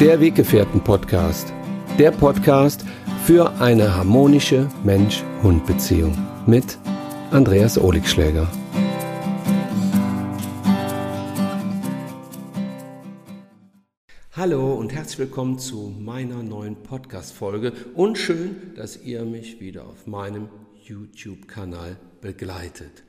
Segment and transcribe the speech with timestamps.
[0.00, 1.52] Der Weggefährten-Podcast.
[1.98, 2.86] Der Podcast
[3.26, 6.78] für eine harmonische Mensch-Hund-Beziehung mit
[7.30, 8.50] Andreas Oligschläger.
[14.32, 20.06] Hallo und herzlich willkommen zu meiner neuen Podcast-Folge und schön, dass ihr mich wieder auf
[20.06, 20.48] meinem
[20.82, 23.02] YouTube-Kanal begleitet.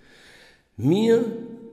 [0.76, 1.24] Mir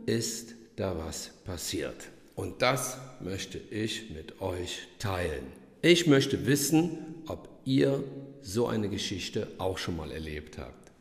[0.06, 2.08] ist da was passiert.
[2.38, 5.44] Und das möchte ich mit euch teilen.
[5.82, 6.90] Ich möchte wissen,
[7.26, 8.04] ob ihr
[8.42, 10.92] so eine Geschichte auch schon mal erlebt habt.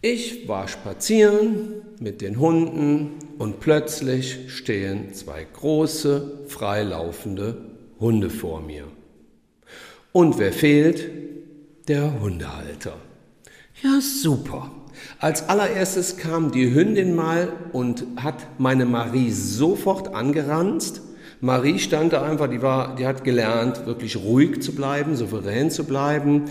[0.00, 7.56] Ich war spazieren mit den Hunden und plötzlich stehen zwei große, freilaufende
[7.98, 8.86] Hunde vor mir.
[10.12, 11.10] Und wer fehlt?
[11.88, 12.96] Der Hundehalter.
[13.82, 14.70] Ja, super.
[15.18, 21.02] Als allererstes kam die Hündin mal und hat meine Marie sofort angeranzt.
[21.40, 25.84] Marie stand da einfach, die, war, die hat gelernt, wirklich ruhig zu bleiben, souverän zu
[25.84, 26.44] bleiben.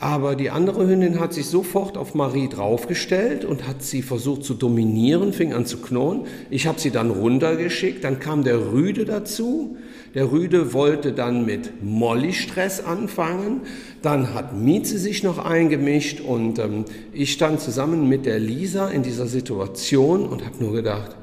[0.00, 4.54] Aber die andere Hündin hat sich sofort auf Marie draufgestellt und hat sie versucht zu
[4.54, 6.26] dominieren, fing an zu knurren.
[6.50, 9.76] Ich habe sie dann runtergeschickt, dann kam der Rüde dazu.
[10.14, 13.62] Der Rüde wollte dann mit Molly-Stress anfangen.
[14.00, 19.02] Dann hat Mieze sich noch eingemischt und ähm, ich stand zusammen mit der Lisa in
[19.02, 21.16] dieser Situation und habe nur gedacht,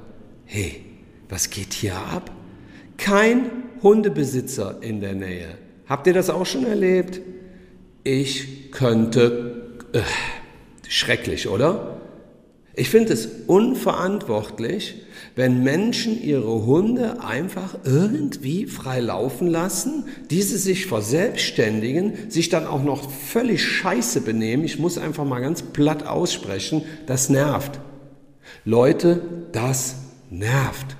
[0.44, 0.82] hey,
[1.30, 2.30] was geht hier ab?
[2.98, 5.58] Kein Hundebesitzer in der Nähe.
[5.88, 7.22] Habt ihr das auch schon erlebt?
[8.06, 9.80] Ich könnte...
[9.94, 10.02] Äh,
[10.88, 11.98] schrecklich, oder?
[12.76, 15.02] Ich finde es unverantwortlich,
[15.36, 22.84] wenn Menschen ihre Hunde einfach irgendwie frei laufen lassen, diese sich verselbstständigen, sich dann auch
[22.84, 24.64] noch völlig scheiße benehmen.
[24.66, 27.80] Ich muss einfach mal ganz platt aussprechen, das nervt.
[28.66, 29.96] Leute, das
[30.30, 30.96] nervt.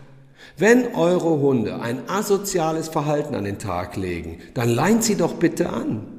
[0.58, 5.70] Wenn eure Hunde ein asoziales Verhalten an den Tag legen, dann leint sie doch bitte
[5.70, 6.15] an.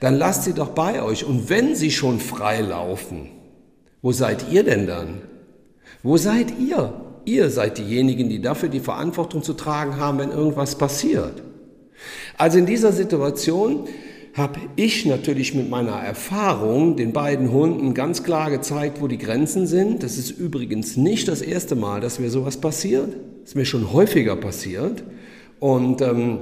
[0.00, 1.24] Dann lasst sie doch bei euch.
[1.24, 3.30] Und wenn sie schon frei laufen,
[4.02, 5.22] wo seid ihr denn dann?
[6.02, 6.92] Wo seid ihr?
[7.24, 11.42] Ihr seid diejenigen, die dafür die Verantwortung zu tragen haben, wenn irgendwas passiert.
[12.36, 13.88] Also in dieser Situation
[14.34, 19.66] habe ich natürlich mit meiner Erfahrung den beiden Hunden ganz klar gezeigt, wo die Grenzen
[19.66, 20.02] sind.
[20.02, 23.08] Das ist übrigens nicht das erste Mal, dass mir sowas passiert.
[23.40, 25.02] Das ist mir schon häufiger passiert.
[25.58, 26.38] Und ähm,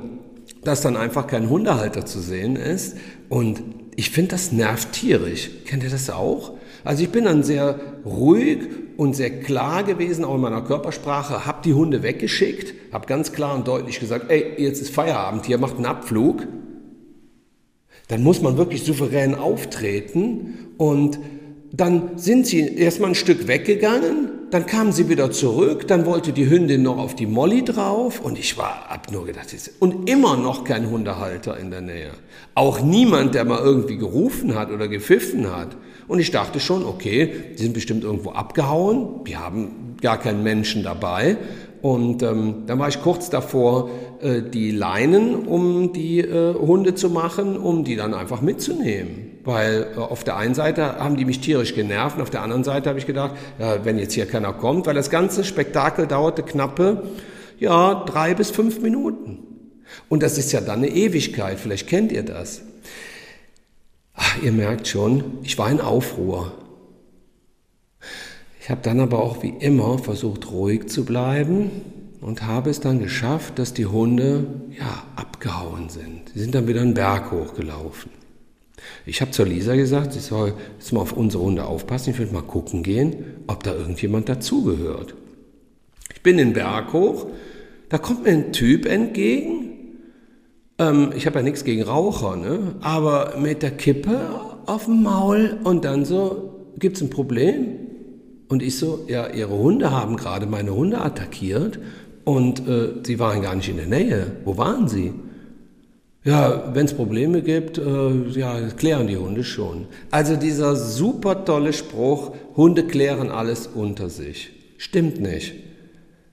[0.65, 2.97] dass dann einfach kein Hundehalter zu sehen ist.
[3.29, 3.63] Und
[3.97, 5.51] ich finde, das nervt tierisch.
[5.67, 6.55] Kennt ihr das auch?
[6.85, 8.61] Also ich bin dann sehr ruhig
[8.97, 13.55] und sehr klar gewesen, auch in meiner Körpersprache, habe die Hunde weggeschickt, habe ganz klar
[13.55, 16.47] und deutlich gesagt, ey, jetzt ist Feierabend, hier macht einen Abflug.
[18.09, 21.19] Dann muss man wirklich souverän auftreten und
[21.73, 26.49] dann sind sie erstmal ein Stück weggegangen, dann kamen sie wieder zurück, dann wollte die
[26.49, 29.49] Hündin noch auf die Molly drauf und ich war, hab nur gedacht,
[29.81, 32.13] und immer noch kein Hundehalter in der Nähe.
[32.55, 35.77] Auch niemand, der mal irgendwie gerufen hat oder gepfiffen hat.
[36.07, 40.85] Und ich dachte schon, okay, die sind bestimmt irgendwo abgehauen, wir haben gar keinen Menschen
[40.85, 41.37] dabei.
[41.83, 47.11] Und ähm, dann war ich kurz davor, äh, die Leinen um die äh, Hunde zu
[47.11, 49.34] machen, um die dann einfach mitzunehmen.
[49.45, 52.65] Weil äh, auf der einen Seite haben die mich tierisch genervt und auf der anderen
[52.65, 56.43] Seite habe ich gedacht, ja, wenn jetzt hier keiner kommt, weil das ganze Spektakel dauerte
[56.43, 57.03] knappe,
[57.59, 59.39] ja, drei bis fünf Minuten.
[60.09, 62.63] Und das ist ja dann eine Ewigkeit, vielleicht kennt ihr das.
[64.15, 66.53] Ach, ihr merkt schon, ich war in Aufruhr.
[68.61, 71.71] Ich habe dann aber auch wie immer versucht, ruhig zu bleiben
[72.21, 76.31] und habe es dann geschafft, dass die Hunde ja abgehauen sind.
[76.33, 78.11] Sie sind dann wieder einen Berg hochgelaufen.
[79.07, 82.11] Ich habe zur Lisa gesagt, sie soll jetzt mal auf unsere Hunde aufpassen.
[82.11, 85.15] Ich will mal gucken gehen, ob da irgendjemand dazugehört.
[86.13, 87.27] Ich bin den Berg hoch,
[87.89, 89.65] da kommt mir ein Typ entgegen,
[90.79, 92.75] ähm, ich habe ja nichts gegen Raucher, ne?
[92.81, 94.21] aber mit der Kippe
[94.67, 97.79] auf dem Maul und dann so, gibt es ein Problem?
[98.49, 101.79] Und ich so, ja, Ihre Hunde haben gerade meine Hunde attackiert
[102.25, 104.33] und äh, Sie waren gar nicht in der Nähe.
[104.45, 105.13] Wo waren Sie?
[106.25, 109.87] Ja, wenn es Probleme gibt, äh, ja, klären die Hunde schon.
[110.11, 114.51] Also dieser super tolle Spruch, Hunde klären alles unter sich.
[114.79, 115.55] Stimmt nicht.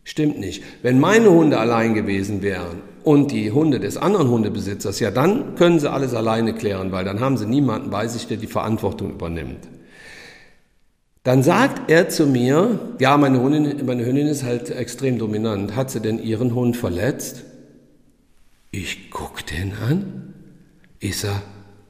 [0.05, 0.63] Stimmt nicht.
[0.81, 5.79] Wenn meine Hunde allein gewesen wären und die Hunde des anderen Hundebesitzers, ja, dann können
[5.79, 9.67] sie alles alleine klären, weil dann haben sie niemanden bei sich, der die Verantwortung übernimmt.
[11.23, 15.75] Dann sagt er zu mir, ja, meine Hündin, meine Hündin ist halt extrem dominant.
[15.75, 17.43] Hat sie denn ihren Hund verletzt?
[18.71, 20.33] Ich guck den an.
[20.99, 21.41] Ich sag,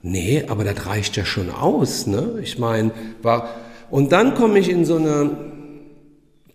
[0.02, 2.40] nee, aber das reicht ja schon aus, ne?
[2.42, 2.92] Ich meine,
[3.22, 3.50] war,
[3.92, 5.52] und dann komme ich in so eine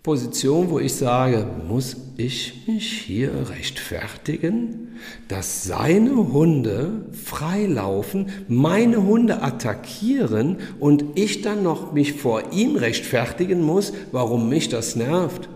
[0.02, 4.96] Position, wo ich sage, muss ich mich hier rechtfertigen,
[5.28, 13.62] dass seine Hunde freilaufen, meine Hunde attackieren und ich dann noch mich vor ihm rechtfertigen
[13.62, 15.48] muss, warum mich das nervt?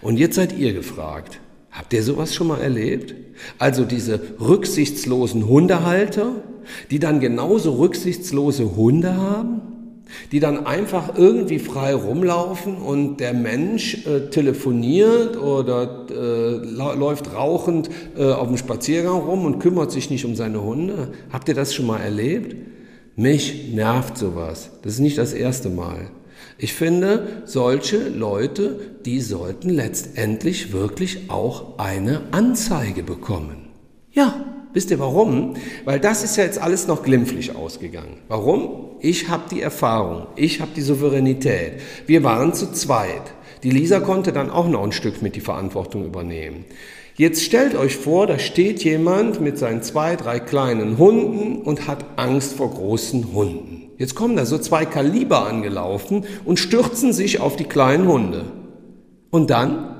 [0.00, 1.40] Und jetzt seid ihr gefragt.
[1.76, 3.14] Habt ihr sowas schon mal erlebt?
[3.58, 6.32] Also diese rücksichtslosen Hundehalter,
[6.90, 9.60] die dann genauso rücksichtslose Hunde haben?
[10.32, 17.90] die dann einfach irgendwie frei rumlaufen und der Mensch äh, telefoniert oder äh, läuft rauchend
[18.16, 21.08] äh, auf dem Spaziergang rum und kümmert sich nicht um seine Hunde.
[21.32, 22.54] Habt ihr das schon mal erlebt?
[23.16, 24.70] Mich nervt sowas.
[24.82, 26.10] Das ist nicht das erste Mal.
[26.58, 33.68] Ich finde, solche Leute, die sollten letztendlich wirklich auch eine Anzeige bekommen.
[34.12, 35.54] Ja, wisst ihr warum?
[35.84, 38.18] Weil das ist ja jetzt alles noch glimpflich ausgegangen.
[38.28, 38.96] Warum?
[39.00, 41.80] Ich habe die Erfahrung, ich habe die Souveränität.
[42.06, 43.34] Wir waren zu zweit.
[43.62, 46.64] Die Lisa konnte dann auch noch ein Stück mit die Verantwortung übernehmen.
[47.16, 52.04] Jetzt stellt euch vor, da steht jemand mit seinen zwei, drei kleinen Hunden und hat
[52.16, 53.85] Angst vor großen Hunden.
[53.98, 58.44] Jetzt kommen da so zwei Kaliber angelaufen und stürzen sich auf die kleinen Hunde.
[59.30, 59.96] Und dann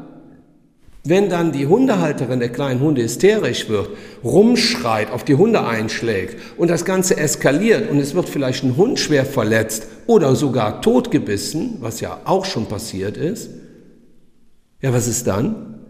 [1.08, 3.90] wenn dann die Hundehalterin der kleinen Hunde hysterisch wird,
[4.25, 8.98] rumschreit, auf die Hunde einschlägt und das Ganze eskaliert und es wird vielleicht ein Hund
[8.98, 13.50] schwer verletzt oder sogar totgebissen, was ja auch schon passiert ist,
[14.82, 15.81] ja, was ist dann?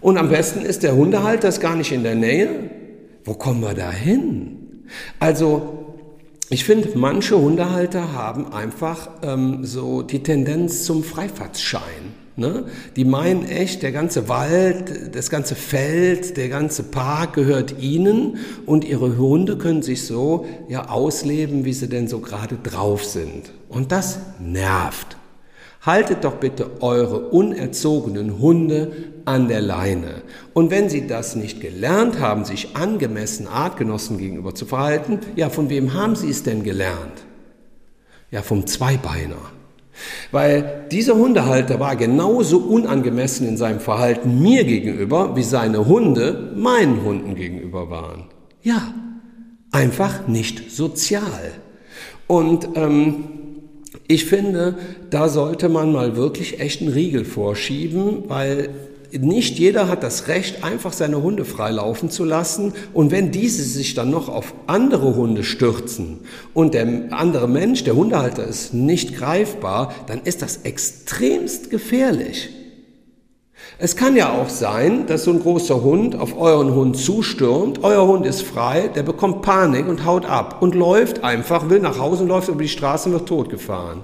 [0.00, 2.70] Und am besten ist der Hundehalter gar nicht in der Nähe.
[3.24, 4.84] Wo kommen wir da hin?
[5.18, 5.77] Also,
[6.50, 12.14] ich finde, manche Hundehalter haben einfach ähm, so die Tendenz zum Freifahrtsschein.
[12.36, 12.64] Ne?
[12.96, 18.84] Die meinen echt, der ganze Wald, das ganze Feld, der ganze Park gehört ihnen und
[18.84, 23.50] ihre Hunde können sich so ja ausleben, wie sie denn so gerade drauf sind.
[23.68, 25.17] Und das nervt.
[25.82, 28.92] Haltet doch bitte eure unerzogenen Hunde
[29.24, 30.22] an der Leine.
[30.54, 35.70] Und wenn sie das nicht gelernt haben, sich angemessen Artgenossen gegenüber zu verhalten, ja, von
[35.70, 37.24] wem haben sie es denn gelernt?
[38.30, 39.36] Ja, vom Zweibeiner.
[40.30, 47.04] Weil dieser Hundehalter war genauso unangemessen in seinem Verhalten mir gegenüber, wie seine Hunde meinen
[47.04, 48.26] Hunden gegenüber waren.
[48.62, 48.94] Ja,
[49.72, 51.52] einfach nicht sozial.
[52.26, 53.24] Und ähm,
[54.06, 54.76] ich finde,
[55.10, 58.70] da sollte man mal wirklich echt einen Riegel vorschieben, weil
[59.12, 62.74] nicht jeder hat das Recht, einfach seine Hunde freilaufen zu lassen.
[62.92, 66.18] Und wenn diese sich dann noch auf andere Hunde stürzen
[66.52, 72.50] und der andere Mensch, der Hundehalter, ist nicht greifbar, dann ist das extremst gefährlich.
[73.76, 78.06] Es kann ja auch sein, dass so ein großer Hund auf euren Hund zustürmt, euer
[78.06, 82.22] Hund ist frei, der bekommt Panik und haut ab und läuft einfach, will nach Hause
[82.22, 84.00] und läuft über die Straße und wird totgefahren.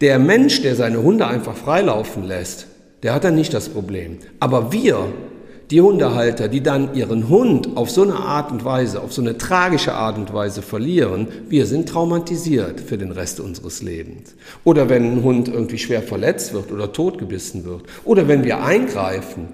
[0.00, 2.66] Der Mensch, der seine Hunde einfach freilaufen lässt,
[3.02, 4.18] der hat dann nicht das Problem.
[4.40, 4.98] Aber wir,
[5.70, 9.36] die Hundehalter, die dann ihren Hund auf so eine Art und Weise, auf so eine
[9.36, 14.36] tragische Art und Weise verlieren, wir sind traumatisiert für den Rest unseres Lebens.
[14.62, 17.82] Oder wenn ein Hund irgendwie schwer verletzt wird oder totgebissen wird.
[18.04, 19.48] Oder wenn wir eingreifen.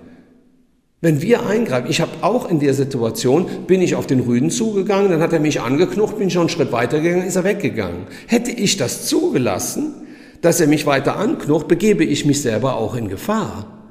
[1.00, 5.10] Wenn wir eingreifen, ich habe auch in der Situation, bin ich auf den Rüden zugegangen,
[5.10, 8.06] dann hat er mich angeknucht, bin schon einen Schritt weitergegangen, ist er weggegangen.
[8.28, 9.94] Hätte ich das zugelassen,
[10.42, 13.81] dass er mich weiter anknurrt, begebe ich mich selber auch in Gefahr.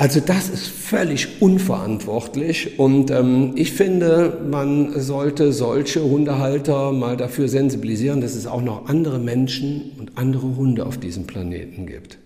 [0.00, 7.48] Also das ist völlig unverantwortlich und ähm, ich finde, man sollte solche Hundehalter mal dafür
[7.48, 12.18] sensibilisieren, dass es auch noch andere Menschen und andere Hunde auf diesem Planeten gibt.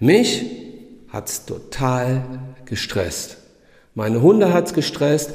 [0.00, 0.44] Mich
[1.10, 2.24] hat's total
[2.64, 3.36] gestresst.
[3.94, 5.30] Meine Hunde hat's gestresst.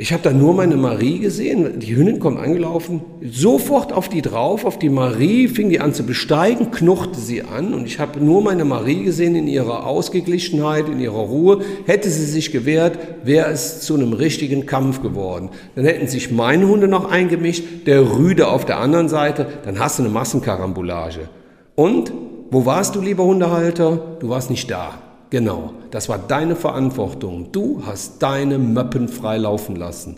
[0.00, 4.64] Ich habe da nur meine Marie gesehen, die Hündin kommt angelaufen, sofort auf die drauf,
[4.64, 8.40] auf die Marie, fing die an zu besteigen, knurrte sie an und ich habe nur
[8.40, 11.60] meine Marie gesehen in ihrer Ausgeglichenheit, in ihrer Ruhe.
[11.84, 15.50] Hätte sie sich gewehrt, wäre es zu einem richtigen Kampf geworden.
[15.74, 19.98] Dann hätten sich meine Hunde noch eingemischt, der Rüde auf der anderen Seite, dann hast
[19.98, 21.28] du eine Massenkarambolage.
[21.74, 22.10] Und,
[22.50, 24.16] wo warst du, lieber Hundehalter?
[24.18, 25.09] Du warst nicht da.
[25.30, 27.52] Genau, das war deine Verantwortung.
[27.52, 30.16] Du hast deine Möppen frei laufen lassen.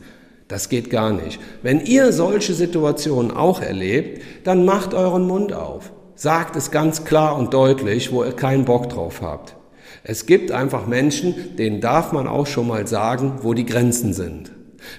[0.49, 1.39] Das geht gar nicht.
[1.63, 5.93] Wenn ihr solche Situationen auch erlebt, dann macht euren Mund auf.
[6.15, 9.55] Sagt es ganz klar und deutlich, wo ihr keinen Bock drauf habt.
[10.03, 14.51] Es gibt einfach Menschen, denen darf man auch schon mal sagen, wo die Grenzen sind.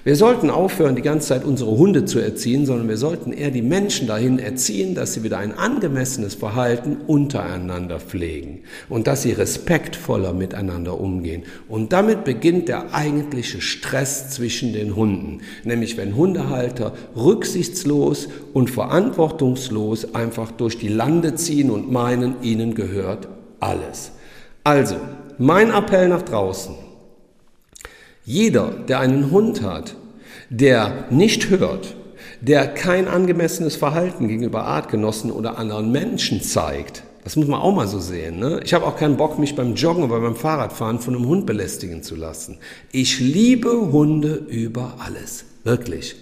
[0.04, 3.62] Wir sollten aufhören, die ganze Zeit unsere Hunde zu erziehen, sondern wir sollten eher die
[3.62, 10.32] Menschen dahin erziehen, dass sie wieder ein angemessenes Verhalten untereinander pflegen und dass sie respektvoller
[10.32, 11.44] miteinander umgehen.
[11.68, 20.14] Und damit beginnt der eigentliche Stress zwischen den Hunden, nämlich wenn Hundehalter rücksichtslos und verantwortungslos
[20.14, 23.28] einfach durch die Lande ziehen und meinen, ihnen gehört
[23.60, 24.12] alles.
[24.62, 24.96] Also,
[25.38, 26.83] mein Appell nach draußen.
[28.24, 29.96] Jeder, der einen Hund hat,
[30.48, 31.94] der nicht hört,
[32.40, 37.88] der kein angemessenes Verhalten gegenüber Artgenossen oder anderen Menschen zeigt, das muss man auch mal
[37.88, 38.38] so sehen.
[38.38, 38.60] Ne?
[38.64, 42.02] Ich habe auch keinen Bock, mich beim Joggen oder beim Fahrradfahren von einem Hund belästigen
[42.02, 42.58] zu lassen.
[42.92, 45.44] Ich liebe Hunde über alles.
[45.64, 46.16] Wirklich.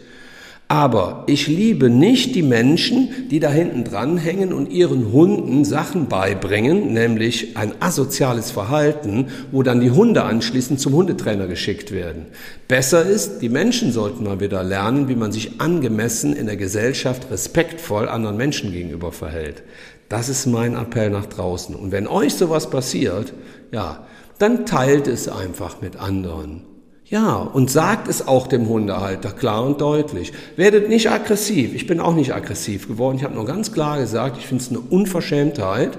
[0.73, 6.95] Aber ich liebe nicht die Menschen, die da hinten dranhängen und ihren Hunden Sachen beibringen,
[6.95, 12.25] nämlich ein asoziales Verhalten, wo dann die Hunde anschließend zum Hundetrainer geschickt werden.
[12.69, 17.31] Besser ist, die Menschen sollten mal wieder lernen, wie man sich angemessen in der Gesellschaft
[17.31, 19.63] respektvoll anderen Menschen gegenüber verhält.
[20.09, 21.75] Das ist mein Appell nach draußen.
[21.75, 23.35] Und wenn euch sowas passiert,
[23.73, 24.07] ja,
[24.39, 26.72] dann teilt es einfach mit anderen.
[27.07, 30.33] Ja, und sagt es auch dem Hundehalter klar und deutlich.
[30.57, 31.75] Werdet nicht aggressiv.
[31.75, 33.17] Ich bin auch nicht aggressiv geworden.
[33.19, 35.99] Ich habe nur ganz klar gesagt, ich finde es eine Unverschämtheit.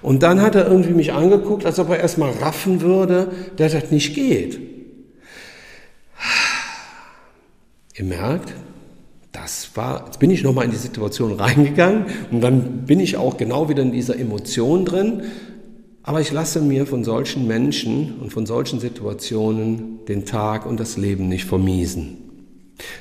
[0.00, 3.90] Und dann hat er irgendwie mich angeguckt, als ob er erstmal raffen würde, dass das
[3.90, 4.58] nicht geht.
[7.94, 8.52] Ihr merkt,
[9.32, 13.36] das war, jetzt bin ich nochmal in die Situation reingegangen und dann bin ich auch
[13.36, 15.22] genau wieder in dieser Emotion drin.
[16.02, 20.96] Aber ich lasse mir von solchen Menschen und von solchen Situationen den Tag und das
[20.96, 22.18] Leben nicht vermiesen.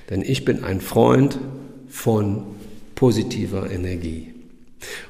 [0.09, 1.39] Denn ich bin ein Freund
[1.87, 2.43] von
[2.95, 4.33] positiver Energie.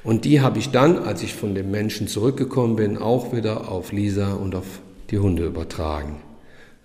[0.03, 3.91] Und die habe ich dann, als ich von dem Menschen zurückgekommen bin, auch wieder auf
[3.91, 4.79] Lisa und auf
[5.09, 6.17] die Hunde übertragen.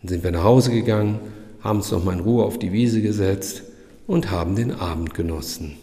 [0.03, 1.21] Dann sind wir nach Hause gegangen,
[1.61, 3.63] haben uns nochmal in Ruhe auf die Wiese gesetzt
[4.07, 5.77] und haben den Abend genossen.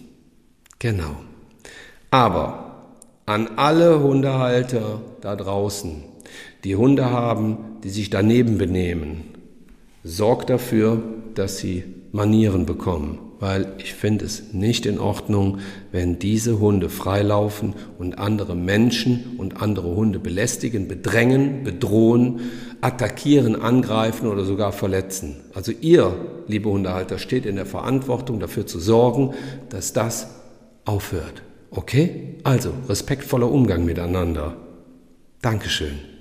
[0.80, 1.16] Genau.
[2.12, 2.63] Aber
[3.26, 6.04] an alle Hundehalter da draußen,
[6.64, 9.22] die Hunde haben, die sich daneben benehmen.
[10.04, 11.02] Sorgt dafür,
[11.36, 15.60] dass sie Manieren bekommen, weil ich finde es nicht in Ordnung,
[15.92, 22.42] wenn diese Hunde freilaufen und andere Menschen und andere Hunde belästigen, bedrängen, bedrohen,
[22.82, 25.38] attackieren, angreifen oder sogar verletzen.
[25.56, 26.14] Also ihr,
[26.48, 29.34] liebe Hundehalter, steht in der Verantwortung dafür zu sorgen,
[29.70, 30.28] dass das
[30.86, 31.42] aufhört.
[31.76, 32.38] Okay?
[32.44, 34.58] Also, respektvoller Umgang miteinander.
[35.42, 36.13] Dankeschön.